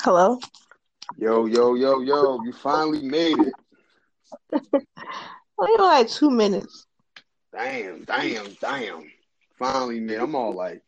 [0.00, 0.38] Hello.
[1.16, 2.40] Yo, yo, yo, yo!
[2.44, 3.52] You finally made it.
[5.58, 6.86] Only like two minutes.
[7.52, 9.10] Damn, damn, damn!
[9.58, 10.20] Finally made.
[10.20, 10.82] I'm all like,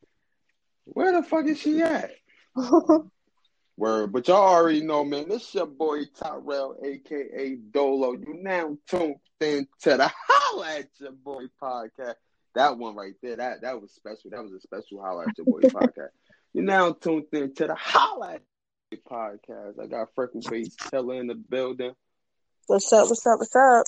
[0.84, 2.12] where the fuck is she at?
[3.76, 5.28] Word, but y'all already know, man.
[5.28, 8.12] This your boy Tyrell, aka Dolo.
[8.12, 12.14] You now tuned in to the Holla at Your Boy podcast.
[12.54, 14.30] That one right there, that that was special.
[14.30, 16.10] That was a special Holla at Your Boy podcast.
[16.52, 18.42] You now tuned in to the Holla at
[18.98, 19.80] podcast.
[19.80, 21.92] I got Freckle Face Teller in the building.
[22.66, 23.08] What's up?
[23.08, 23.38] What's up?
[23.38, 23.86] What's up?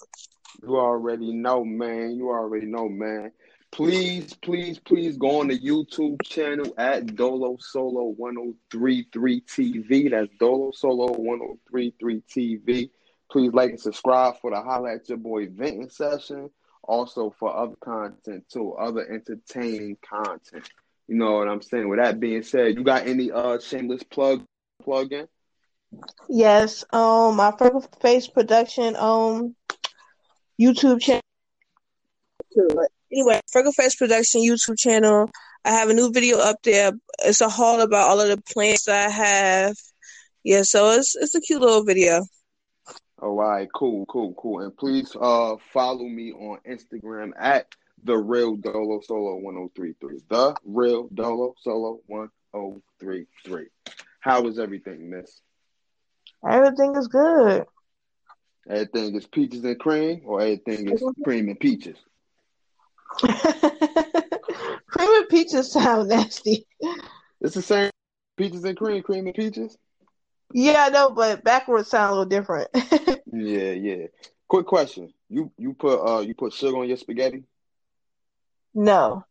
[0.62, 2.16] You already know, man.
[2.16, 3.32] You already know, man.
[3.70, 10.10] Please, please, please go on the YouTube channel at Dolo Solo 1033 TV.
[10.10, 12.90] That's Dolo Solo 1033 TV.
[13.30, 16.50] Please like and subscribe for the Holla at Your Boy venting session.
[16.82, 20.68] Also for other content too, other entertaining content.
[21.08, 21.88] You know what I'm saying?
[21.88, 24.44] With that being said, you got any uh shameless plug
[24.82, 25.28] plug in?
[26.28, 26.84] Yes.
[26.92, 29.54] Um, my Freckle Face production um
[30.60, 31.22] YouTube channel.
[33.12, 35.30] Anyway, Freckle Face production YouTube channel.
[35.64, 36.92] I have a new video up there.
[37.24, 39.76] It's a haul about all of the plants I have.
[40.44, 42.24] Yeah, so it's it's a cute little video.
[43.20, 44.60] All right, cool, cool, cool.
[44.60, 47.66] And please uh follow me on Instagram at
[48.02, 50.20] the real Dolo Solo 1033.
[50.28, 53.66] The real Dolo Solo 1033.
[54.22, 55.42] How is everything, miss?
[56.48, 57.66] Everything is good.
[58.68, 61.98] Everything is peaches and cream, or everything is cream and peaches?
[63.18, 63.34] cream
[64.98, 66.66] and peaches sound nasty.
[67.40, 67.90] It's the same
[68.36, 69.78] peaches and cream, cream and peaches.
[70.54, 72.70] Yeah, I know, but backwards sound a little different.
[73.32, 74.06] Yeah, yeah.
[74.48, 77.44] Quick question: you you put uh you put sugar on your spaghetti?
[78.74, 79.26] no,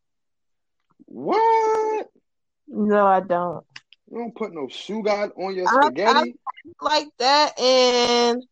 [1.07, 2.09] What?
[2.67, 3.65] no, I don't.
[4.11, 6.35] You don't put no sugar on your I, I spaghetti?
[6.81, 8.43] like that, and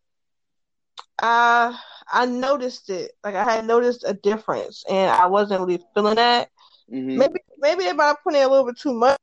[1.20, 1.78] I
[2.12, 3.12] I noticed it.
[3.24, 6.50] Like I had noticed a difference, and I wasn't really feeling that.
[6.88, 9.18] hmm Maybe maybe if I put in a little bit too much.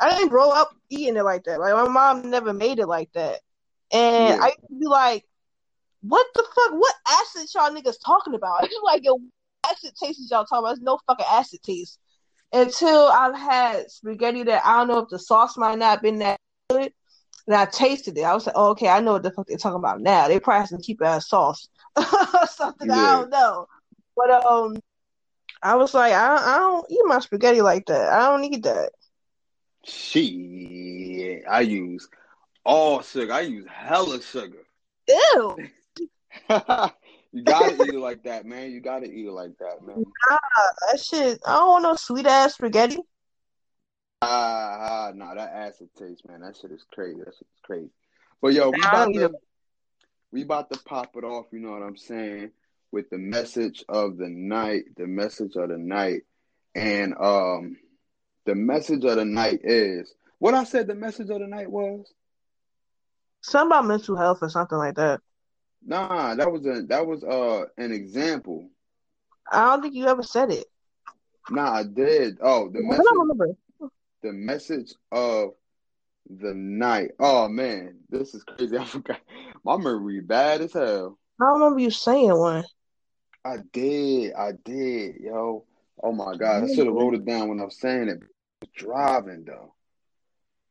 [0.00, 1.60] I didn't grow up eating it like that.
[1.60, 3.40] Like my mom never made it like that,
[3.92, 4.38] and Yeah.
[4.40, 5.24] I used to be like,
[6.02, 6.72] "What the fuck?
[6.72, 9.18] What acid y'all niggas talking about?" It's like, "Yo,
[9.70, 10.76] acid taste is y'all talking about?
[10.76, 11.98] There's no fucking acid taste."
[12.54, 16.38] Until I've had spaghetti that I don't know if the sauce might not been that
[16.70, 16.92] good,
[17.46, 18.22] and I tasted it.
[18.22, 20.28] I was like, oh, "Okay, I know what the fuck they're talking about now.
[20.28, 22.90] They probably some cheap ass sauce, or something.
[22.90, 23.66] I don't know."
[24.16, 24.76] But um,
[25.62, 28.12] I was like, I, I don't eat my spaghetti like that.
[28.12, 28.92] I don't need that.
[29.84, 32.08] Shit, I use
[32.64, 33.32] all sugar.
[33.32, 34.64] I use hella sugar.
[35.08, 35.56] Ew.
[37.34, 38.70] you gotta eat it like that, man.
[38.70, 40.04] You gotta eat it like that, man.
[40.30, 40.38] Nah,
[40.88, 41.40] that shit.
[41.44, 42.98] I don't want no sweet ass spaghetti.
[44.22, 46.42] Ah, ah, nah, that acid taste, man.
[46.42, 47.18] That shit is crazy.
[47.18, 47.90] That shit is crazy.
[48.40, 49.32] But yo, we about to
[50.30, 51.46] we about to pop it off.
[51.50, 52.52] You know what I'm saying?
[52.92, 56.22] With the message of the night, the message of the night,
[56.76, 57.76] and um,
[58.46, 60.86] the message of the night is what I said.
[60.86, 62.06] The message of the night was.
[63.42, 65.20] Something about mental health or something like that.
[65.84, 68.68] Nah, that was a that was uh an example.
[69.50, 70.66] I don't think you ever said it.
[71.50, 72.38] Nah, I did.
[72.40, 73.48] Oh, the message, I don't remember.
[74.22, 75.50] the message of
[76.28, 77.10] the night.
[77.18, 78.76] Oh man, this is crazy.
[78.78, 79.20] I forgot.
[79.62, 81.18] My memory bad as hell.
[81.40, 82.64] I don't remember you saying one.
[83.44, 84.32] I did.
[84.34, 85.64] I did, yo.
[86.02, 88.20] Oh my god, I should have wrote it down when I was saying it.
[88.74, 89.74] Driving though.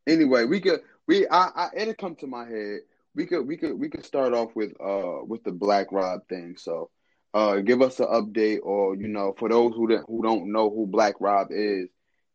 [0.08, 2.80] Anyway, we could we I, I it'll come to my head.
[3.16, 6.56] We could we could we could start off with uh with the Black Rob thing.
[6.58, 6.90] So
[7.34, 10.70] uh give us an update or you know for those who don't who don't know
[10.70, 11.90] who Black Rob is,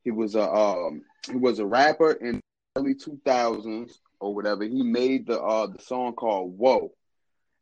[0.04, 4.64] he was a um he was a rapper in the early two thousands or whatever.
[4.64, 6.92] He made the uh the song called Whoa.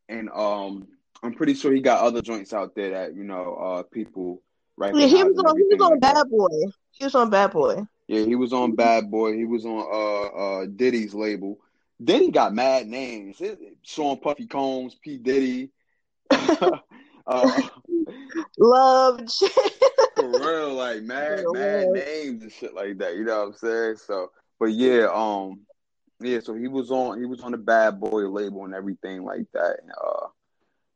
[0.08, 0.88] And um
[1.22, 4.42] I'm pretty sure he got other joints out there that, you know, uh people
[4.78, 5.56] Yeah, he was on.
[5.56, 6.14] He was on like that.
[6.14, 6.48] Bad Boy.
[6.92, 7.82] He was on Bad Boy.
[8.08, 9.34] Yeah, he was on Bad Boy.
[9.34, 11.58] He was on uh uh Diddy's label.
[12.02, 13.40] Diddy got mad names.
[13.40, 15.18] It- Sean Puffy Combs, P.
[15.18, 15.70] Diddy.
[16.30, 17.60] uh,
[18.58, 19.20] Love.
[20.16, 21.92] for real, like mad, For mad real.
[21.92, 23.16] names and shit like that.
[23.16, 23.96] You know what I'm saying?
[23.96, 25.60] So, but yeah, um,
[26.20, 26.40] yeah.
[26.40, 29.76] So he was on, he was on the Bad Boy label and everything like that.
[29.96, 30.26] Uh,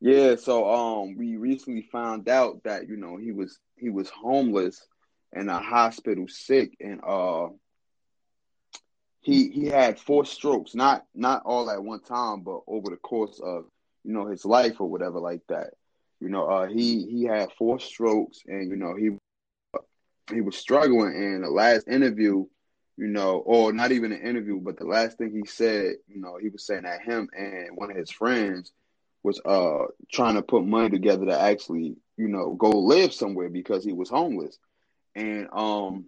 [0.00, 0.36] yeah.
[0.36, 4.84] So, um, we recently found out that you know he was he was homeless
[5.32, 7.48] in a hospital, sick, and uh,
[9.20, 13.40] he he had four strokes, not not all at one time, but over the course
[13.42, 13.64] of
[14.04, 15.74] you know his life or whatever like that.
[16.20, 19.10] You know, uh, he he had four strokes, and you know he
[20.32, 21.14] he was struggling.
[21.14, 22.46] And the last interview,
[22.96, 26.36] you know, or not even an interview, but the last thing he said, you know,
[26.40, 28.72] he was saying that him and one of his friends
[29.22, 33.84] was uh trying to put money together to actually, you know, go live somewhere because
[33.84, 34.58] he was homeless.
[35.14, 36.06] And um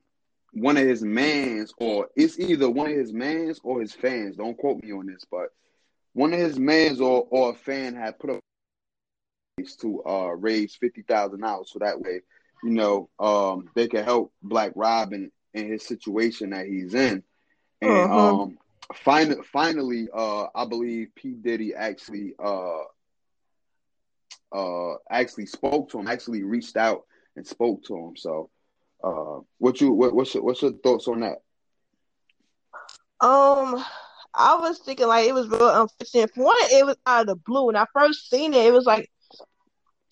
[0.53, 4.57] one of his mans, or it's either one of his mans or his fans, don't
[4.57, 5.49] quote me on this, but
[6.13, 8.41] one of his mans or, or a fan had put up
[9.81, 12.21] to uh raise fifty thousand dollars so that way,
[12.63, 17.23] you know, um they can help Black Robin in his situation that he's in.
[17.81, 18.43] And uh-huh.
[18.43, 18.59] um
[18.95, 21.35] finally finally uh I believe P.
[21.35, 22.83] Diddy actually uh
[24.53, 27.05] uh actually spoke to him, actually reached out
[27.37, 28.17] and spoke to him.
[28.17, 28.51] So
[29.03, 31.39] uh what you what, what's your, what's your thoughts on that?
[33.21, 33.85] Um
[34.35, 36.35] I was thinking like it was real unfortunate.
[36.35, 37.67] For one, it was out of the blue.
[37.67, 39.11] When I first seen it, it was like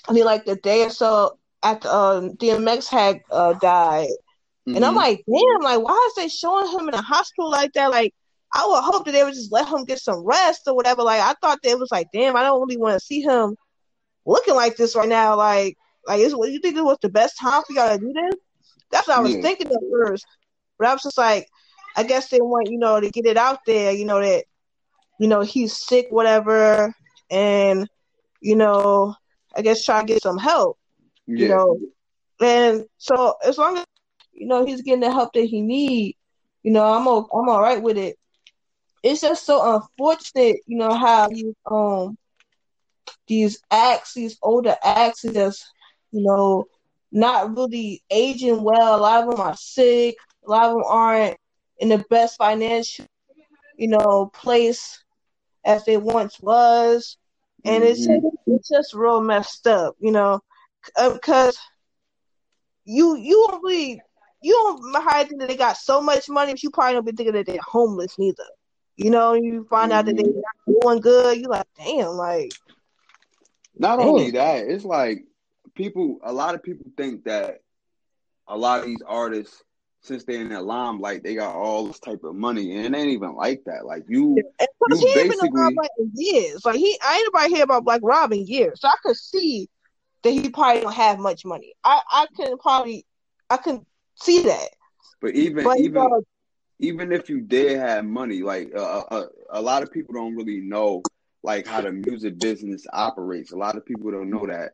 [0.08, 4.08] I mean like the day or so after um, DMX had uh, died.
[4.68, 4.76] Mm-hmm.
[4.76, 4.98] And I'm mm-hmm.
[4.98, 7.90] like, damn, like why is they showing him in a hospital like that?
[7.90, 8.14] Like
[8.52, 11.02] I would hope that they would just let him get some rest or whatever.
[11.02, 13.56] Like I thought they was like, damn, I don't really want to see him
[14.26, 15.36] looking like this right now.
[15.36, 15.76] Like,
[16.06, 18.34] like is what you think it was the best time for y'all to do this?
[18.90, 19.42] That's what I was yeah.
[19.42, 20.26] thinking at first.
[20.78, 21.46] But I was just like,
[21.96, 24.44] I guess they want, you know, to get it out there, you know, that,
[25.18, 26.94] you know, he's sick, whatever,
[27.30, 27.88] and,
[28.40, 29.14] you know,
[29.56, 30.78] I guess try to get some help.
[31.26, 31.38] Yeah.
[31.38, 31.78] You know.
[32.40, 33.84] And so as long as
[34.32, 36.16] you know he's getting the help that he need,
[36.62, 38.16] you know, I'm o- I'm all right with it.
[39.02, 42.16] It's just so unfortunate, you know, how you um
[43.26, 45.66] these acts, these older acts, just
[46.12, 46.66] you know
[47.12, 48.98] not really aging well.
[48.98, 50.16] A lot of them are sick.
[50.46, 51.36] A lot of them aren't
[51.78, 53.06] in the best financial,
[53.76, 55.02] you know, place
[55.64, 57.16] as they once was,
[57.64, 57.92] and mm-hmm.
[57.92, 60.40] it's it's just real messed up, you know,
[60.96, 61.60] because uh,
[62.84, 64.00] you you don't really
[64.42, 67.34] you don't hide that they got so much money, but you probably don't be thinking
[67.34, 68.44] that they're homeless neither.
[68.96, 69.98] You know, you find mm-hmm.
[69.98, 70.40] out that they're mm-hmm.
[70.66, 71.38] not doing good.
[71.38, 72.52] you're like, damn, like.
[73.78, 74.08] Not damn.
[74.08, 75.24] only that, it's like
[75.74, 76.18] people.
[76.22, 77.60] A lot of people think that
[78.48, 79.62] a lot of these artists
[80.02, 83.10] since they're in that limelight, they got all this type of money, and it ain't
[83.10, 83.84] even like that.
[83.84, 84.36] Like you,
[84.88, 86.64] you he basically been years.
[86.64, 89.68] Like he, I ain't nobody hear about Black Robin years, so I could see
[90.22, 91.74] that he probably don't have much money.
[91.84, 93.04] I, I can probably,
[93.48, 93.84] I can
[94.14, 94.68] see that.
[95.20, 96.20] But even, but, even, uh,
[96.78, 100.60] even if you did have money, like uh, uh, a lot of people don't really
[100.60, 101.02] know
[101.42, 103.52] like how the music business operates.
[103.52, 104.72] A lot of people don't know that.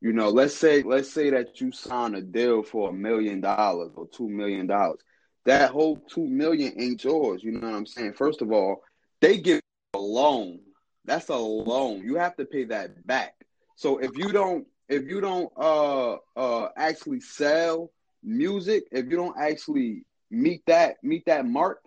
[0.00, 3.92] You know, let's say let's say that you sign a deal for a million dollars
[3.96, 5.00] or two million dollars.
[5.44, 7.42] That whole two million ain't yours.
[7.42, 8.12] You know what I'm saying?
[8.14, 8.82] First of all,
[9.20, 9.60] they give
[9.94, 10.60] a loan.
[11.04, 12.02] That's a loan.
[12.04, 13.34] You have to pay that back.
[13.76, 17.90] So if you don't if you don't uh uh actually sell
[18.22, 21.82] music, if you don't actually meet that meet that mark,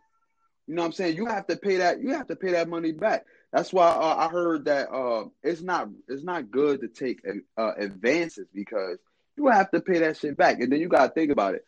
[0.68, 1.16] you know what I'm saying?
[1.16, 3.26] You have to pay that you have to pay that money back.
[3.52, 7.22] That's why uh, I heard that uh, it's not it's not good to take
[7.58, 8.98] uh, advances because
[9.36, 11.66] you have to pay that shit back, and then you gotta think about it.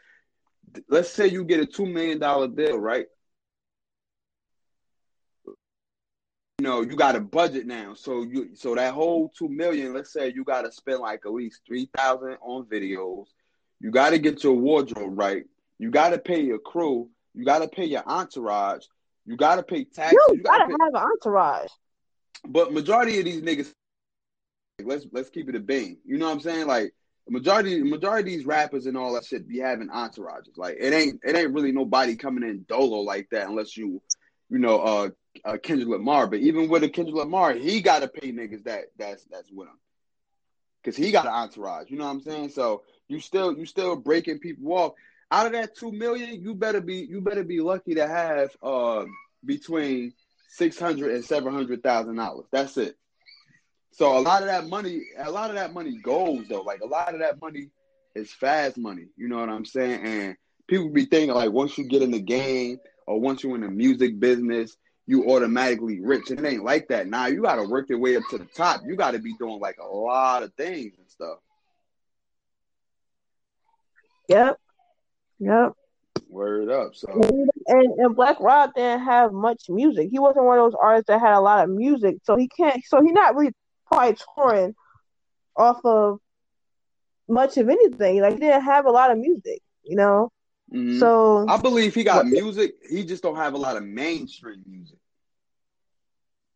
[0.87, 3.07] Let's say you get a two million dollar deal, right?
[6.59, 9.93] You know, you got a budget now, so you so that whole two million.
[9.93, 13.25] Let's say you got to spend like at least three thousand on videos.
[13.81, 15.43] You got to get your wardrobe right.
[15.79, 17.09] You got to pay your crew.
[17.33, 18.85] You got to pay your entourage.
[19.25, 20.17] You gotta pay taxes.
[20.29, 20.83] You, you gotta, gotta pay...
[20.83, 21.69] have an entourage.
[22.47, 23.71] But majority of these niggas,
[24.83, 25.97] let's let's keep it a bang.
[26.05, 26.67] You know what I'm saying?
[26.67, 26.93] Like
[27.29, 30.57] majority majority of these rappers and all that shit be having entourages.
[30.57, 34.01] Like it ain't it ain't really nobody coming in dolo like that unless you,
[34.49, 35.09] you know, uh,
[35.45, 36.27] uh Kendrick Lamar.
[36.27, 39.79] But even with a Kendrick Lamar, he gotta pay niggas that that's that's with him.
[40.83, 41.89] Cause he got an entourage.
[41.89, 42.49] You know what I'm saying?
[42.49, 44.93] So you still you still breaking people off
[45.33, 49.03] out of that two million, you better be you better be lucky to have uh,
[49.43, 50.13] between
[50.47, 52.45] six hundred and seven hundred thousand dollars.
[52.51, 52.95] That's it.
[53.93, 56.61] So a lot of that money, a lot of that money goes though.
[56.61, 57.71] Like a lot of that money
[58.13, 59.07] is fast money.
[59.17, 60.05] You know what I'm saying?
[60.05, 60.35] And
[60.67, 63.69] people be thinking like once you get in the game or once you're in the
[63.69, 66.29] music business, you automatically rich.
[66.29, 67.07] It ain't like that.
[67.07, 68.81] Now you got to work your way up to the top.
[68.85, 71.39] You got to be doing like a lot of things and stuff.
[74.29, 74.59] Yep.
[75.39, 75.73] Yep.
[76.29, 76.95] Word up.
[76.95, 77.07] So
[77.67, 80.09] and, and Black Rob didn't have much music.
[80.11, 82.83] He wasn't one of those artists that had a lot of music, so he can't.
[82.85, 83.53] So he's not really
[83.87, 84.75] probably touring
[85.55, 86.19] off of
[87.27, 88.21] much of anything.
[88.21, 90.31] Like he didn't have a lot of music, you know.
[90.71, 90.99] Mm-hmm.
[90.99, 92.75] So I believe he got music.
[92.89, 94.97] He just don't have a lot of mainstream music.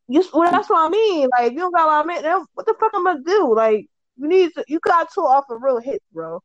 [0.07, 1.27] You, well, that's what I mean.
[1.37, 2.45] Like, you don't got a lot of man.
[2.53, 3.53] What the fuck I'm gonna do?
[3.53, 4.63] Like, you need to.
[4.67, 6.41] You got to off of real hits, bro.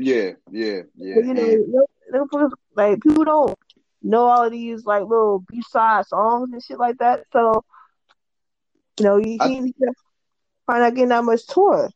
[0.00, 1.16] Yeah, yeah, yeah.
[1.18, 3.58] you know, like people don't
[4.02, 7.24] know all of these like little B side songs and shit like that.
[7.34, 7.64] So
[8.98, 9.74] you know, he, I, he
[10.64, 11.90] probably not getting that much tour.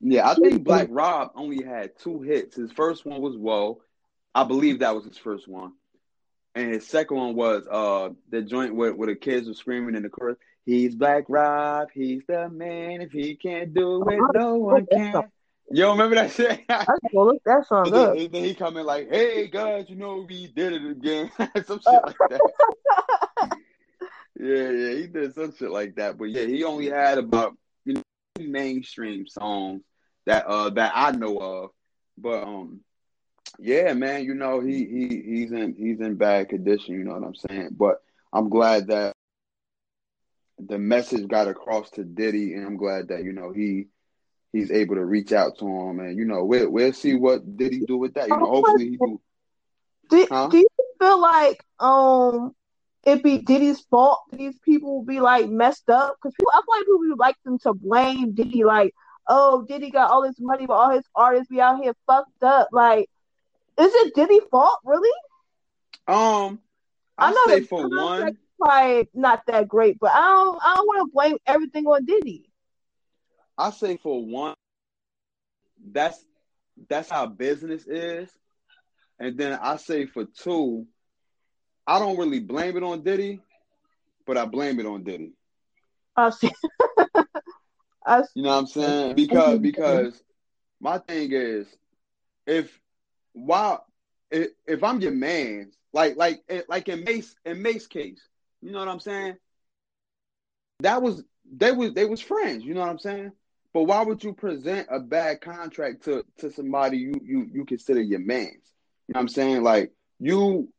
[0.00, 2.54] Yeah, I think Black Rob only had two hits.
[2.54, 3.80] His first one was "Whoa,"
[4.32, 5.72] I believe that was his first one,
[6.54, 10.04] and his second one was uh the joint where, where the kids were screaming in
[10.04, 10.38] the chorus.
[10.64, 13.00] He's Black Rob, he's the man.
[13.00, 15.24] If he can't do it, oh, no one can.
[15.70, 16.64] Yo, remember that shit?
[16.68, 18.14] I go look that song up.
[18.14, 21.30] Then, then he come in like, "Hey guys, you know we did it again,"
[21.64, 22.40] some shit like that.
[24.38, 26.18] yeah, yeah, he did some shit like that.
[26.18, 28.02] But yeah, he only had about you know
[28.38, 29.82] mainstream songs
[30.26, 31.70] that uh that I know of.
[32.16, 32.80] But um,
[33.58, 36.94] yeah, man, you know he he he's in he's in bad condition.
[36.94, 37.70] You know what I'm saying?
[37.72, 37.96] But
[38.32, 39.14] I'm glad that
[40.60, 43.88] the message got across to Diddy, and I'm glad that you know he
[44.56, 47.72] he's able to reach out to him, and you know we'll we'll see what did
[47.72, 48.28] he do with that.
[48.28, 49.20] You know, hopefully he do.
[50.08, 50.48] Do, huh?
[50.50, 50.68] do you
[51.00, 52.54] feel like um
[53.04, 56.16] it be Diddy's fault these people be like messed up?
[56.16, 58.94] Because people, I feel like people like them to blame Diddy, like,
[59.28, 62.68] oh, Diddy got all this money, but all his artists be out here fucked up.
[62.72, 63.08] Like,
[63.78, 65.12] is it Diddy's fault, really?
[66.08, 66.60] Um,
[67.18, 70.86] I, I know say for one, probably not that great, but I don't, I don't
[70.86, 72.48] want to blame everything on Diddy.
[73.58, 74.54] I say for one,
[75.92, 76.22] that's
[76.88, 78.28] that's how business is,
[79.18, 80.86] and then I say for two,
[81.86, 83.40] I don't really blame it on Diddy,
[84.26, 85.32] but I blame it on Diddy.
[86.16, 86.50] I see.
[88.06, 88.28] I see.
[88.34, 89.14] You know what I'm saying?
[89.14, 90.22] Because because
[90.80, 91.66] my thing is,
[92.46, 92.78] if
[93.32, 93.86] while
[94.30, 98.20] if, if I'm your man, like like eh, like in Mase in Mase case,
[98.60, 99.36] you know what I'm saying?
[100.80, 102.64] That was they was they was friends.
[102.64, 103.32] You know what I'm saying?
[103.76, 108.00] But why would you present a bad contract to to somebody you you you consider
[108.00, 108.72] your man's?
[109.06, 109.64] You know what I'm saying?
[109.64, 110.72] Like you,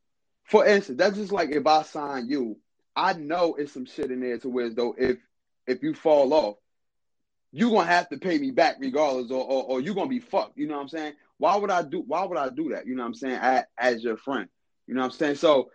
[0.46, 2.58] for instance, that's just like if I sign you,
[2.96, 5.20] I know it's some shit in there to where though if
[5.68, 6.56] if you fall off,
[7.51, 10.58] you're gonna have to pay me back regardless, or, or, or you're gonna be fucked.
[10.58, 11.13] You know what I'm saying?
[11.38, 12.88] Why would I do why would I do that?
[12.88, 13.36] You know what I'm saying?
[13.36, 14.50] As, as your friend.
[14.88, 15.36] You know what I'm saying?
[15.36, 15.70] So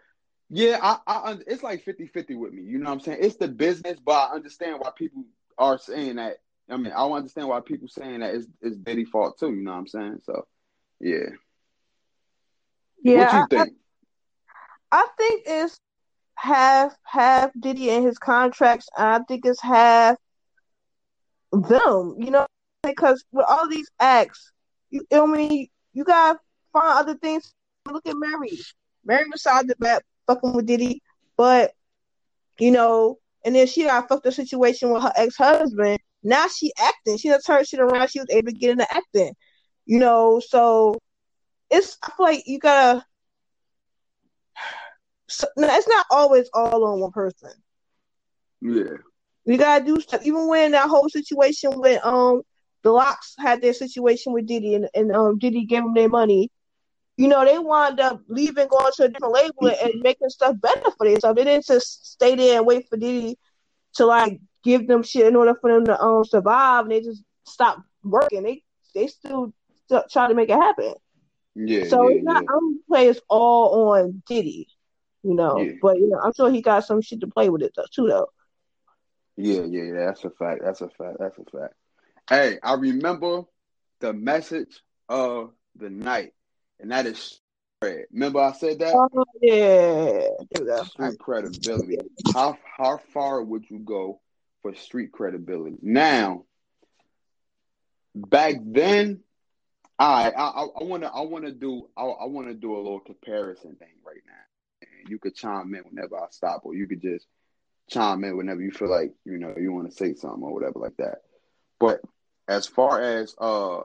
[0.51, 2.65] yeah, I, I it's like 50-50 with me.
[2.65, 3.19] You know what I'm saying?
[3.21, 5.23] It's the business, but I understand why people
[5.57, 6.39] are saying that
[6.71, 9.53] I mean, I don't understand why people saying that it's, it's Diddy fault too.
[9.53, 10.21] You know what I'm saying?
[10.25, 10.47] So,
[11.01, 11.29] yeah.
[13.03, 13.25] Yeah.
[13.25, 13.77] What you think?
[14.91, 15.79] I, I think it's
[16.37, 18.89] half half Diddy and his contracts.
[18.97, 20.17] I think it's half
[21.53, 22.17] them.
[22.19, 22.47] You know,
[22.83, 24.53] because with all these acts,
[24.91, 26.39] you, I mean, you gotta
[26.73, 27.53] find other things.
[27.91, 28.59] Look at Mary.
[29.05, 31.03] Mary was out the back fucking with Diddy,
[31.37, 31.73] but
[32.59, 36.73] you know, and then she got fucked the situation with her ex husband now she
[36.79, 37.17] acting.
[37.19, 38.11] She just turned shit around.
[38.11, 39.35] She was able to get into acting.
[39.87, 40.99] You know, so
[41.71, 43.05] it's I feel like you gotta.
[45.29, 47.51] So, it's not always all on one person.
[48.61, 48.99] Yeah.
[49.45, 50.25] You gotta do stuff.
[50.25, 52.43] Even when that whole situation with um
[52.83, 56.51] the LOX had their situation with Diddy and, and um Diddy gave them their money.
[57.17, 60.91] You know, they wound up leaving, going to a different label and making stuff better
[60.97, 61.37] for themselves.
[61.37, 63.37] They didn't just stay there and wait for Diddy
[63.95, 66.85] to like give them shit in order for them to um survive.
[66.85, 68.43] And they just stop working.
[68.43, 68.63] They
[68.95, 69.53] they still,
[69.87, 70.95] still try to make it happen.
[71.55, 71.85] Yeah.
[71.85, 72.43] So yeah, it's not.
[72.43, 72.49] Yeah.
[72.57, 74.69] I'm play it's all on Diddy,
[75.23, 75.61] you know.
[75.61, 75.73] Yeah.
[75.81, 78.09] But you know, I'm sure he got some shit to play with it though, too,
[78.09, 78.29] though.
[79.37, 80.07] Yeah, yeah, yeah.
[80.07, 80.61] That's a fact.
[80.63, 81.17] That's a fact.
[81.19, 81.75] That's a fact.
[82.29, 83.43] Hey, I remember
[84.01, 86.33] the message of the night,
[86.81, 87.41] and that is
[87.79, 88.05] spread.
[88.13, 88.95] Remember I said that?
[88.95, 90.85] Oh, yeah.
[90.85, 91.99] Street credibility.
[92.33, 94.21] How how far would you go
[94.63, 95.77] for street credibility.
[95.83, 96.45] Now,
[98.15, 99.21] back then,
[99.99, 103.01] I I want to I want to do I, I want to do a little
[103.01, 104.33] comparison thing right now.
[104.83, 107.27] And you could chime in whenever I stop, or you could just
[107.91, 110.79] chime in whenever you feel like you know you want to say something or whatever
[110.79, 111.19] like that.
[111.79, 112.01] But
[112.49, 113.79] as far as uh,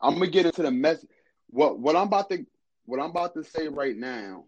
[0.00, 1.04] I'm gonna get into the mess.
[1.50, 2.44] What what I'm about to
[2.86, 4.44] what I'm about to say right now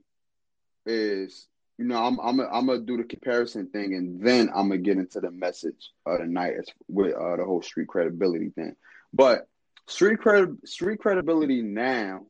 [0.86, 1.46] is
[1.78, 4.78] you know, I'm I'm a, I'm gonna do the comparison thing, and then I'm gonna
[4.78, 6.54] get into the message of the night
[6.88, 8.76] with uh, the whole street credibility thing.
[9.12, 9.48] But
[9.86, 12.26] street cred street credibility now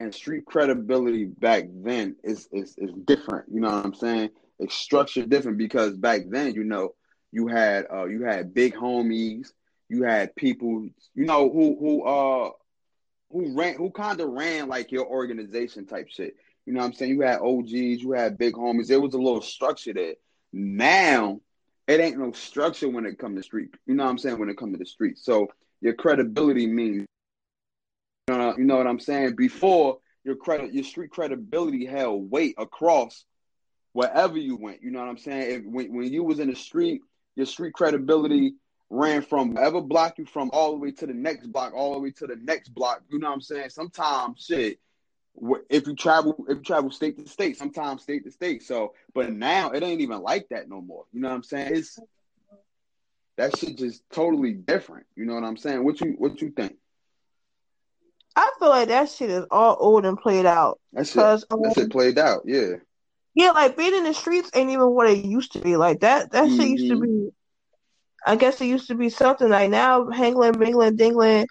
[0.00, 3.46] and street credibility back then is is is different.
[3.52, 4.30] You know what I'm saying?
[4.58, 6.94] It's structured different because back then, you know,
[7.32, 9.52] you had uh you had big homies,
[9.88, 12.50] you had people, you know, who who uh
[13.30, 16.34] who ran who kind of ran like your organization type shit.
[16.66, 17.12] You know what I'm saying?
[17.12, 18.88] You had OGs, you had big homies.
[18.88, 20.14] There was a little structure there.
[20.52, 21.40] Now,
[21.86, 23.70] it ain't no structure when it comes to street.
[23.86, 24.38] You know what I'm saying?
[24.38, 25.18] When it comes to the street.
[25.18, 25.48] So
[25.80, 27.06] your credibility means,
[28.28, 29.36] you know, you know what I'm saying?
[29.36, 33.24] Before, your credit, your street credibility held weight across
[33.92, 34.82] wherever you went.
[34.82, 35.60] You know what I'm saying?
[35.60, 37.02] If, when when you was in the street,
[37.36, 38.56] your street credibility
[38.90, 42.00] ran from whatever block you from all the way to the next block, all the
[42.00, 43.02] way to the next block.
[43.08, 43.70] You know what I'm saying?
[43.70, 44.80] Sometimes shit.
[45.68, 48.62] If you travel, if you travel state to state, sometimes state to state.
[48.62, 51.04] So, but now it ain't even like that no more.
[51.12, 51.74] You know what I'm saying?
[51.74, 51.98] It's
[53.36, 55.06] that shit just totally different.
[55.14, 55.84] You know what I'm saying?
[55.84, 56.76] What you what you think?
[58.34, 60.78] I feel like that shit is all old and played out.
[60.92, 61.44] That's it.
[61.50, 62.42] Um, that shit played out.
[62.44, 62.76] Yeah.
[63.34, 65.76] Yeah, like being in the streets ain't even what it used to be.
[65.76, 66.32] Like that.
[66.32, 66.56] That mm-hmm.
[66.56, 67.26] shit used to mm-hmm.
[67.26, 67.30] be.
[68.26, 71.46] I guess it used to be something like now, hangling, mingling, dingling.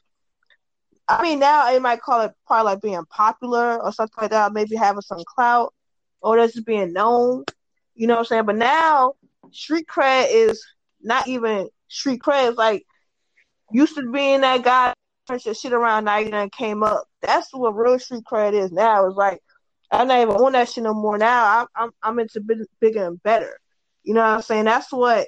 [1.08, 4.54] I mean, now they might call it probably like being popular or something like that.
[4.54, 5.74] Maybe having some clout
[6.22, 7.46] or just being known.
[7.94, 8.46] You know what I'm saying?
[8.46, 9.14] But now,
[9.52, 10.66] street cred is
[11.02, 12.50] not even street cred.
[12.50, 12.86] It's like
[13.72, 14.94] used to being that guy
[15.28, 17.06] turn your shit around now you done came up.
[17.22, 19.06] That's what real street cred is now.
[19.08, 19.40] It's like
[19.92, 21.60] I'm not even on that shit no more now.
[21.60, 23.60] I'm I'm, I'm into big, bigger and better.
[24.04, 24.66] You know what I'm saying?
[24.66, 25.28] That's what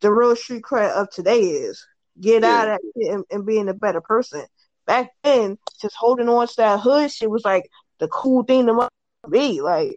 [0.00, 1.84] the real street cred of today is.
[2.20, 2.48] Get yeah.
[2.48, 4.44] out of that and, and being a better person.
[4.86, 8.88] Back then, just holding on to that hood shit was like the cool thing to
[9.30, 9.60] be.
[9.60, 9.96] Like,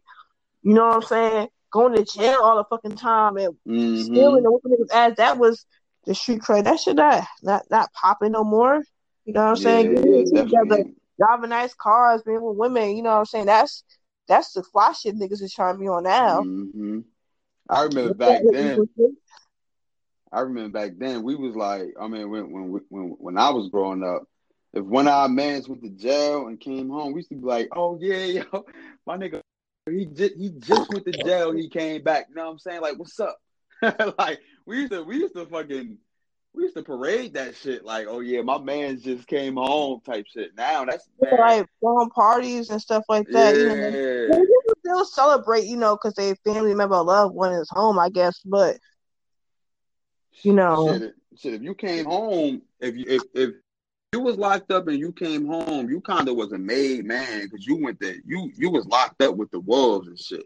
[0.62, 1.48] you know what I'm saying?
[1.72, 4.02] Going to jail all the fucking time and mm-hmm.
[4.02, 5.18] stealing the niggas ass.
[5.18, 5.66] That was
[6.06, 6.66] the street cred.
[6.66, 8.82] That should not not not popping no more.
[9.26, 10.28] You know what I'm saying?
[10.32, 10.84] Yeah, together,
[11.20, 12.96] driving nice cars, being with women.
[12.96, 13.46] You know what I'm saying?
[13.48, 13.84] That's
[14.28, 16.42] that's the fly shit niggas is trying to be on now.
[16.42, 17.00] Mm-hmm.
[17.70, 18.88] I remember back then.
[20.32, 23.70] I remember back then we was like, I mean, when when when when I was
[23.70, 24.24] growing up,
[24.76, 27.46] if one of our mans went to jail and came home, we used to be
[27.46, 28.66] like, oh yeah, yo,
[29.08, 29.42] my nigga,
[29.90, 32.28] he just he just went to jail, he came back.
[32.30, 32.82] You know what I'm saying?
[32.82, 33.38] Like, what's up?
[34.20, 35.98] like we used to we used to fucking
[36.54, 40.26] we used to parade that shit like, oh yeah, my man just came home type
[40.32, 40.52] shit.
[40.58, 41.38] Now that's man.
[41.40, 43.56] like going parties and stuff like that.
[43.56, 43.64] Yeah.
[43.64, 47.98] You know, people still celebrate, you know, because their family member, loved one is home,
[48.00, 48.42] I guess.
[48.44, 48.78] But
[50.42, 53.56] you know, shit, shit, if you came home, if you if if
[54.14, 57.44] you was locked up and you came home, you kind of was a made man
[57.44, 58.16] because you went there.
[58.26, 60.46] You you was locked up with the wolves and shit.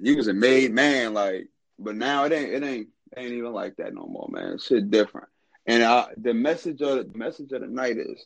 [0.00, 1.48] You was a made man, like.
[1.78, 4.58] But now it ain't it ain't ain't even like that no more, man.
[4.58, 5.28] Shit different.
[5.66, 8.24] And I, the message of the message of the night is,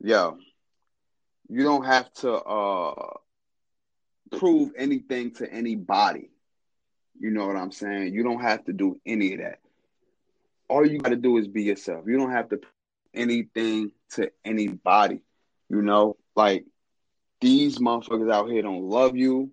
[0.00, 0.36] yo,
[1.48, 3.12] you don't have to uh
[4.32, 6.30] prove anything to anybody.
[7.18, 8.14] You know what I'm saying?
[8.14, 9.58] You don't have to do any of that.
[10.70, 12.04] All you got to do is be yourself.
[12.06, 12.60] You don't have to
[13.12, 15.20] anything to anybody.
[15.68, 16.64] You know, like
[17.40, 19.50] these motherfuckers out here don't love you,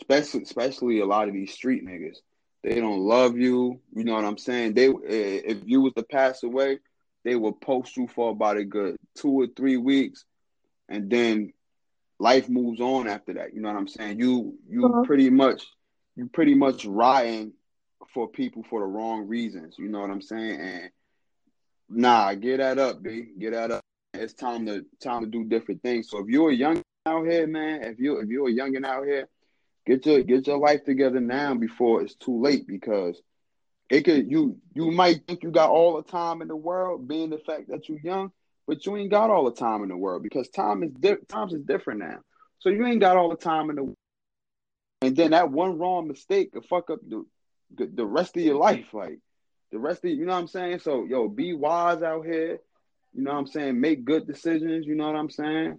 [0.00, 2.18] especially especially a lot of these street niggas.
[2.62, 3.80] They don't love you.
[3.94, 4.74] You know what I'm saying?
[4.74, 6.78] They if you was to pass away,
[7.24, 10.24] they will post you for about a good two or three weeks,
[10.88, 11.52] and then
[12.18, 13.52] life moves on after that.
[13.54, 14.20] You know what I'm saying?
[14.20, 15.02] You you uh-huh.
[15.04, 15.64] pretty much
[16.14, 17.52] you pretty much riding
[18.14, 19.76] for people for the wrong reasons.
[19.78, 20.60] You know what I'm saying?
[20.60, 20.90] And
[21.88, 23.28] nah, get that up, B.
[23.38, 23.80] Get that up.
[24.14, 26.08] It's time to time to do different things.
[26.10, 29.28] So if you're young out here, man, if you if you're a youngin out here,
[29.86, 33.22] Get your get your life together now before it's too late because
[33.88, 37.30] it could you you might think you got all the time in the world, being
[37.30, 38.32] the fact that you're young,
[38.66, 41.54] but you ain't got all the time in the world because time is di- times
[41.54, 42.18] is different now.
[42.58, 43.96] So you ain't got all the time in the world.
[45.02, 47.24] and then that one wrong mistake could fuck up the
[47.74, 49.18] the rest of your life, like
[49.72, 50.80] the rest of you know what I'm saying.
[50.80, 52.60] So yo, be wise out here.
[53.12, 53.80] You know what I'm saying.
[53.80, 54.86] Make good decisions.
[54.86, 55.78] You know what I'm saying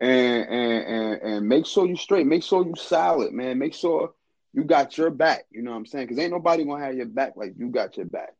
[0.00, 2.26] and and and, and make sure you straight.
[2.26, 3.58] Make sure you solid, man.
[3.58, 4.12] Make sure
[4.52, 5.46] you got your back.
[5.50, 6.06] You know what I'm saying?
[6.06, 8.34] Because ain't nobody gonna have your back like you got your back.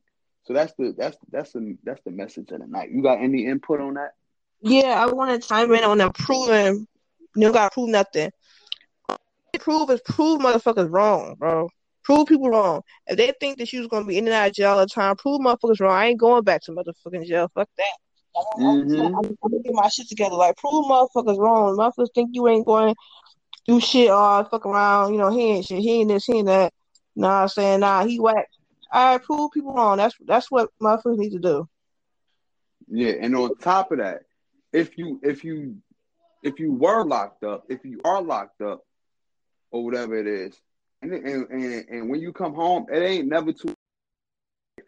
[0.44, 2.90] So that's the that's that's the that's the message of the night.
[2.90, 4.12] You got any input on that?
[4.60, 6.86] Yeah, I want to chime in on the proving.
[7.34, 8.30] You don't gotta prove nothing.
[9.58, 11.68] Prove is prove motherfuckers wrong, bro.
[12.04, 12.82] Prove people wrong.
[13.06, 14.86] If they think that you was gonna be in and out of jail all the
[14.86, 15.96] time, prove motherfuckers wrong.
[15.96, 17.50] I ain't going back to motherfucking jail.
[17.54, 17.96] Fuck that.
[18.58, 19.00] Mm-hmm.
[19.00, 20.34] I'm, I'm, get my shit together.
[20.34, 21.76] Like, prove motherfuckers wrong.
[21.76, 23.00] Motherfuckers think you ain't going to
[23.66, 25.12] do shit or fuck around.
[25.12, 25.78] You know, he ain't shit.
[25.78, 26.72] He ain't this, he ain't that.
[27.16, 28.48] Nah, I'm saying, nah, he whack.
[28.92, 29.96] All right, prove people wrong.
[29.96, 31.68] That's that's what motherfuckers need to do.
[32.88, 34.22] Yeah, and on top of that,
[34.72, 35.76] if you if you
[36.42, 38.82] if you were locked up, if you are locked up,
[39.70, 40.54] or whatever it is,
[41.12, 43.74] and and and, when you come home, it ain't never too.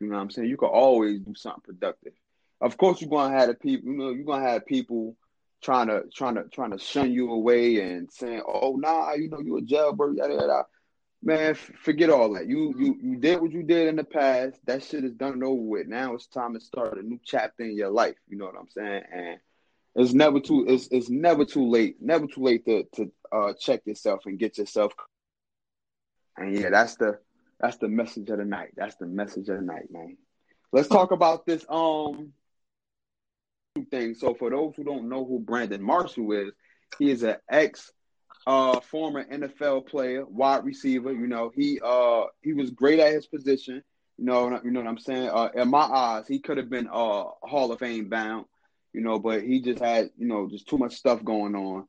[0.00, 0.48] You know what I'm saying?
[0.48, 2.12] You can always do something productive
[2.60, 5.16] of course you're gonna have the people, you know, you're gonna have people
[5.62, 9.40] trying to trying to trying to shun you away and saying, "Oh, nah, you know,
[9.40, 10.66] you a jailbird." Yada yada.
[11.22, 12.46] Man, f- forget all that.
[12.46, 14.60] You you you did what you did in the past.
[14.66, 15.86] That shit is done and over with.
[15.86, 18.16] Now it's time to start a new chapter in your life.
[18.28, 19.02] You know what I'm saying?
[19.12, 19.38] And
[19.96, 23.82] it's never too it's it's never too late, never too late to to uh, check
[23.86, 24.92] yourself and get yourself.
[26.36, 27.18] And yeah, that's the
[27.60, 28.72] that's the message of the night.
[28.76, 30.16] That's the message of the night, man.
[30.72, 32.32] Let's talk about this um
[33.90, 34.14] thing.
[34.14, 36.52] So for those who don't know who Brandon Marshall is,
[36.98, 37.90] he is an ex
[38.46, 41.12] uh former NFL player, wide receiver.
[41.12, 43.82] You know, he uh he was great at his position.
[44.18, 45.28] You know, you know what I'm saying.
[45.28, 48.46] Uh, in my eyes, he could have been uh Hall of Fame bound.
[48.92, 51.86] You know, but he just had you know just too much stuff going on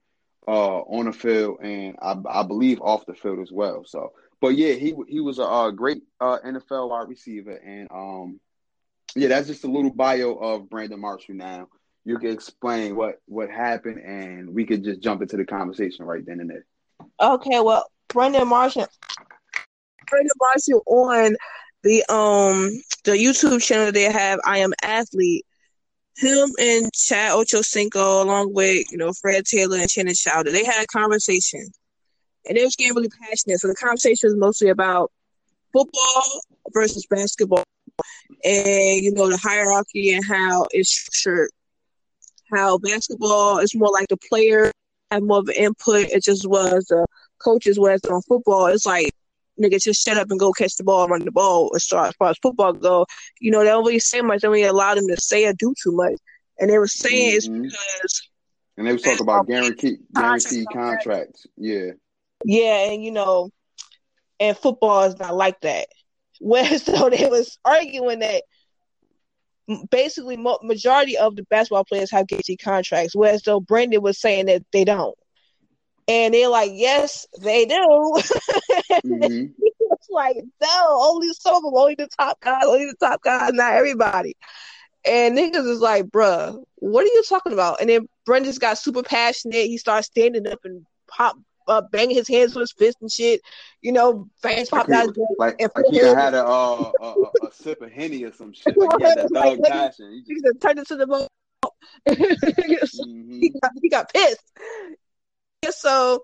[0.47, 3.83] uh on the field and I, I believe off the field as well.
[3.85, 8.39] So, but yeah, he he was a, a great uh, NFL wide receiver and um
[9.15, 11.67] yeah, that's just a little bio of Brandon Marshall now
[12.07, 16.25] you can explain what what happened, and we could just jump into the conversation right
[16.25, 16.65] then and there.
[17.19, 18.87] Okay, well, Brandon Marshall,
[20.09, 21.35] Brandon Marshall on
[21.83, 22.71] the um
[23.03, 25.45] the YouTube channel they have, I am athlete.
[26.15, 30.81] Him and Chad Ochocinco, along with you know Fred Taylor and Channing Crowder, they had
[30.81, 31.67] a conversation,
[32.47, 33.59] and they was getting really passionate.
[33.59, 35.11] So the conversation was mostly about
[35.73, 36.41] football
[36.73, 37.63] versus basketball,
[38.43, 41.49] and you know the hierarchy and how it's structured
[42.53, 44.71] how basketball is more like the player
[45.11, 46.09] have more of an input.
[46.09, 47.05] It just was the
[47.39, 47.79] coaches.
[47.79, 49.11] Whereas on football, it's like
[49.61, 51.71] nigga just shut up and go catch the ball run the ball.
[51.75, 53.05] As far as, far as football go,
[53.39, 54.41] you know they don't really say much.
[54.41, 56.15] They don't really allow them to say or do too much.
[56.59, 57.65] And they were saying mm-hmm.
[57.65, 58.29] it's because.
[58.77, 61.47] And they was talking about guaranteed guaranteed contracts.
[61.57, 61.91] Yeah.
[62.45, 63.49] Yeah, and you know,
[64.39, 65.87] and football is not like that.
[66.39, 68.43] Where so they was arguing that
[69.89, 74.63] basically majority of the basketball players have guaranteed contracts, whereas though Brandon was saying that
[74.71, 75.17] they don't.
[76.07, 77.75] And they're like, yes, they do.
[77.75, 79.45] mm-hmm.
[79.59, 83.51] it's like, no, only some of them, only the top guys, only the top guys,
[83.53, 84.37] not everybody.
[85.05, 87.81] And niggas is like, bruh, what are you talking about?
[87.81, 89.67] And then Brandon's got super passionate.
[89.67, 93.41] He starts standing up and pop uh, banging his hands with his fist and shit.
[93.81, 95.15] You know, fans popped out.
[95.37, 97.05] Like, and like he had a, uh, a,
[97.45, 98.77] a, sip of henny or some shit.
[98.77, 100.23] Like he had that like, passion.
[100.25, 101.27] He just, just turned into the boat.
[102.07, 103.31] mm-hmm.
[103.39, 104.51] he, got, he got pissed.
[105.71, 106.23] So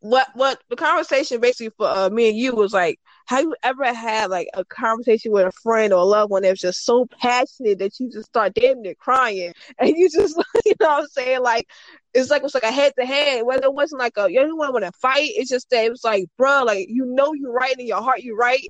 [0.00, 3.92] what what the conversation basically for uh, me and you was like, have you ever
[3.92, 7.78] had like a conversation with a friend or a loved one that's just so passionate
[7.78, 9.52] that you just start damn near crying?
[9.78, 11.42] And you just you know what I'm saying?
[11.42, 11.68] Like
[12.14, 14.56] it's like it's like a head to head whether it wasn't like a you don't
[14.56, 15.30] want to fight?
[15.34, 18.22] It's just that it was like bro like you know you're right in your heart
[18.22, 18.66] you're right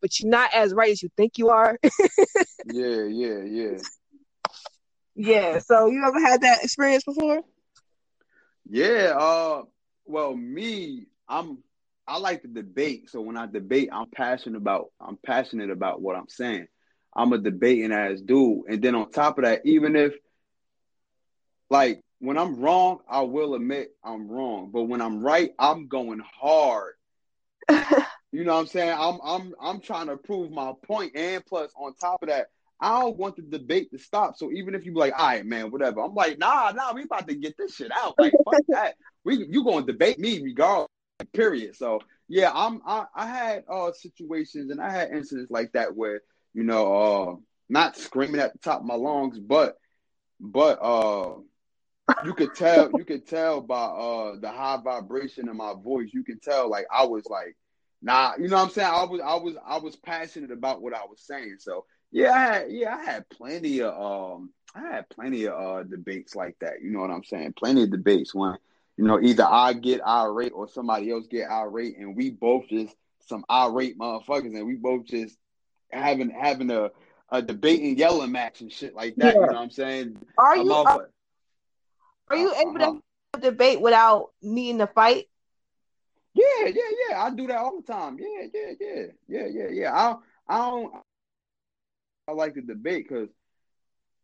[0.00, 1.78] but you're not as right as you think you are.
[2.64, 3.78] Yeah yeah yeah.
[5.14, 7.40] Yeah so you ever had that experience before?
[8.68, 9.62] Yeah uh
[10.04, 11.58] well, me, I'm
[12.06, 13.10] I like to debate.
[13.10, 16.66] So when I debate, I'm passionate about I'm passionate about what I'm saying.
[17.14, 18.62] I'm a debating ass dude.
[18.68, 20.14] And then on top of that, even if
[21.70, 24.70] like when I'm wrong, I will admit I'm wrong.
[24.72, 26.94] But when I'm right, I'm going hard.
[28.32, 28.96] you know what I'm saying?
[28.98, 31.16] I'm I'm I'm trying to prove my point.
[31.16, 32.48] And plus on top of that,
[32.80, 34.36] I don't want the debate to stop.
[34.36, 37.04] So even if you be like, all right, man, whatever, I'm like, nah, nah, we
[37.04, 38.14] about to get this shit out.
[38.18, 40.88] Like, fuck that we you gonna debate me regardless.
[41.32, 41.76] Period.
[41.76, 46.22] So yeah, I'm I, I had uh situations and I had incidents like that where
[46.54, 47.36] you know uh
[47.68, 49.78] not screaming at the top of my lungs, but
[50.40, 51.34] but uh
[52.24, 56.10] you could tell you could tell by uh the high vibration in my voice.
[56.12, 57.56] You can tell like I was like
[58.02, 58.90] nah, you know what I'm saying?
[58.90, 61.56] I was I was I was passionate about what I was saying.
[61.60, 65.82] So yeah, I had, yeah, I had plenty of um I had plenty of uh
[65.84, 66.82] debates like that.
[66.82, 67.54] You know what I'm saying?
[67.56, 68.56] Plenty of debates when
[68.96, 72.94] you know, either I get irate or somebody else get irate, and we both just
[73.26, 75.36] some irate motherfuckers, and we both just
[75.90, 76.90] having having a
[77.30, 79.34] a debate and yelling match and shit like that.
[79.34, 79.40] Yeah.
[79.40, 80.18] You know what I'm saying?
[80.36, 81.08] Are you are,
[82.28, 82.98] are, you able uh-huh.
[83.34, 85.26] to debate without needing to fight?
[86.34, 87.22] Yeah, yeah, yeah.
[87.22, 88.18] I do that all the time.
[88.18, 89.92] Yeah, yeah, yeah, yeah, yeah, yeah.
[89.92, 90.94] I I don't
[92.28, 93.28] I like to debate because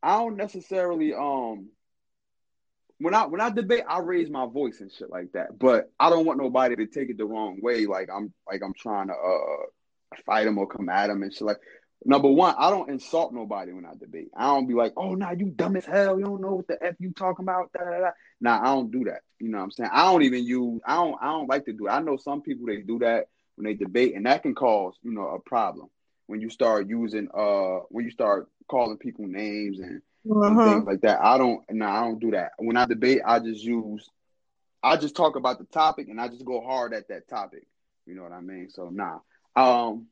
[0.02, 1.70] I don't necessarily um
[2.98, 5.58] when I when I debate, I raise my voice and shit like that.
[5.58, 7.86] But I don't want nobody to take it the wrong way.
[7.86, 11.42] Like I'm like I'm trying to uh fight them or come at them and shit.
[11.42, 11.58] Like
[12.04, 14.30] number one, I don't insult nobody when I debate.
[14.36, 16.18] I don't be like, oh nah, you dumb as hell.
[16.18, 17.72] You don't know what the f you talking about.
[17.72, 18.10] Da, da, da.
[18.40, 19.20] Nah, I don't do that.
[19.38, 19.90] You know what I'm saying?
[19.92, 20.80] I don't even use.
[20.84, 21.16] I don't.
[21.20, 21.86] I don't like to do.
[21.86, 21.90] It.
[21.90, 25.12] I know some people they do that when they debate, and that can cause you
[25.12, 25.88] know a problem
[26.26, 30.70] when you start using uh when you start calling people names and uh-huh.
[30.70, 31.20] things like that.
[31.20, 31.62] I don't.
[31.70, 32.52] No, I don't do that.
[32.58, 34.08] When I debate, I just use.
[34.82, 37.66] I just talk about the topic and I just go hard at that topic.
[38.06, 38.68] You know what I mean?
[38.70, 39.18] So nah.
[39.56, 40.06] Um.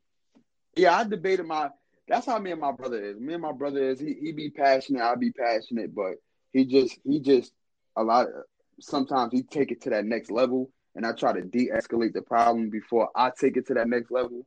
[0.75, 1.71] Yeah, I debated my.
[2.09, 3.19] That's how me and my brother is.
[3.19, 4.01] Me and my brother is.
[4.01, 5.03] He he be passionate.
[5.03, 6.15] I be passionate, but
[6.53, 7.53] he just he just
[7.97, 8.27] a lot.
[8.27, 8.33] Of,
[8.81, 12.71] sometimes he take it to that next level, and I try to de-escalate the problem
[12.71, 14.47] before I take it to that next level.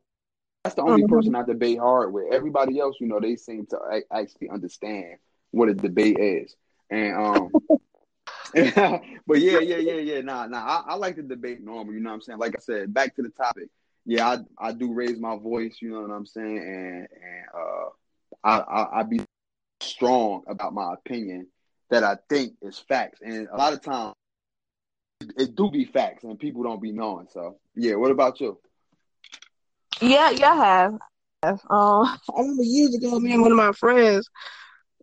[0.63, 1.15] That's the only mm-hmm.
[1.15, 2.33] person I debate hard with.
[2.33, 5.15] Everybody else, you know, they seem to actually understand
[5.51, 6.55] what a debate is,
[6.89, 7.51] and um.
[8.53, 10.21] but yeah, yeah, yeah, yeah.
[10.21, 10.57] Nah, nah.
[10.57, 11.93] I, I like to debate normal.
[11.93, 12.39] You know what I'm saying?
[12.39, 13.69] Like I said, back to the topic.
[14.05, 15.77] Yeah, I I do raise my voice.
[15.81, 16.57] You know what I'm saying?
[16.57, 17.89] And and uh,
[18.43, 19.19] I I, I be
[19.81, 21.47] strong about my opinion
[21.89, 23.19] that I think is facts.
[23.21, 24.15] And a lot of times
[25.37, 27.27] it do be facts and people don't be knowing.
[27.31, 28.59] So yeah, what about you?
[30.01, 30.93] Yeah, yeah, I have.
[31.43, 34.29] Um, I remember years ago, me and one of my friends,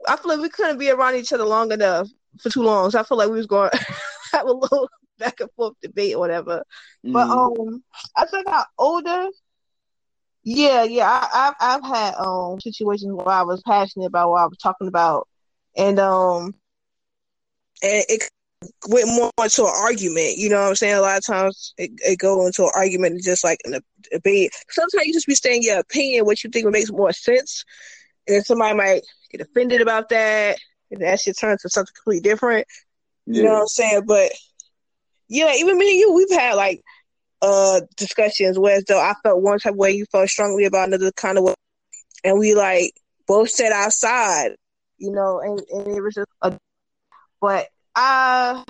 [0.07, 2.09] I feel like we couldn't be around each other long enough
[2.41, 2.91] for too long.
[2.91, 3.87] So I feel like we was going to
[4.33, 4.89] have a little
[5.19, 6.65] back and forth debate or whatever.
[7.05, 7.13] Mm.
[7.13, 7.85] But um,
[8.17, 9.29] as I got older,
[10.43, 14.47] yeah, yeah, I, have I've had um situations where I was passionate about what I
[14.47, 15.27] was talking about,
[15.77, 16.55] and um,
[17.83, 18.31] and it
[18.89, 20.39] went more into an argument.
[20.39, 20.95] You know what I'm saying?
[20.95, 23.81] A lot of times it, it go into an argument, and just like in a
[24.13, 24.53] debate.
[24.71, 27.65] Sometimes you just be saying your opinion, what you think would make more sense,
[28.29, 30.59] and then somebody might get offended about that,
[30.91, 32.67] and that should turn to something completely different.
[33.27, 33.37] Yeah.
[33.37, 34.03] You know what I'm saying?
[34.07, 34.33] But
[35.29, 36.83] yeah, even me and you, we've had like
[37.43, 40.89] uh discussions where as though I felt one type of way, you felt strongly about
[40.89, 41.55] another kind of way,
[42.25, 42.93] and we like
[43.27, 44.53] both said outside,
[44.99, 46.57] you know, and, and it was just a
[47.41, 48.65] but I,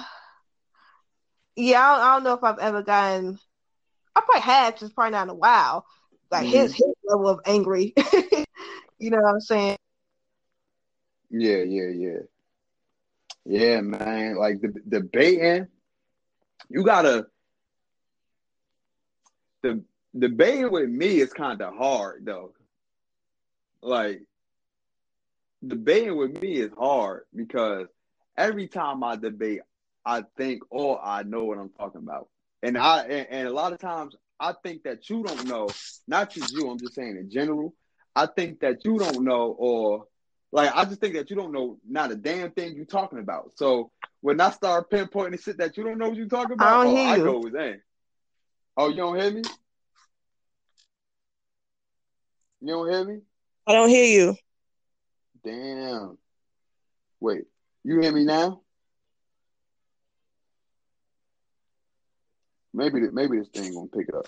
[1.54, 3.38] yeah, I don't, I don't, know if I've ever gotten.
[4.14, 5.86] I probably have, just probably not in a while.
[6.30, 6.52] Like mm-hmm.
[6.52, 7.92] his his level of angry.
[8.98, 9.76] you know what I'm saying?
[11.38, 12.18] Yeah, yeah, yeah,
[13.44, 14.36] yeah, man.
[14.36, 15.68] Like the debating,
[16.70, 17.26] you gotta.
[19.62, 19.82] The
[20.18, 22.54] debating with me is kind of hard though.
[23.82, 24.22] Like
[25.66, 27.88] debating with me is hard because
[28.36, 29.60] every time I debate,
[30.06, 32.28] I think, oh, I know what I'm talking about.
[32.62, 35.68] And I and, and, a lot of times I think that you don't know,
[36.08, 37.74] not just you, I'm just saying in general.
[38.14, 40.06] I think that you don't know, or
[40.52, 43.52] like I just think that you don't know not a damn thing you're talking about.
[43.56, 46.80] So when I start pinpointing the shit that you don't know what you're talking about,
[46.80, 47.24] I, don't oh, hear I you.
[47.24, 47.80] go with that.
[48.76, 49.42] Oh, you don't hear me?
[52.60, 53.20] You don't hear me?
[53.66, 54.36] I don't hear you.
[55.44, 56.18] Damn.
[57.20, 57.44] Wait.
[57.84, 58.62] You hear me now?
[62.74, 64.26] Maybe maybe this thing gonna pick up.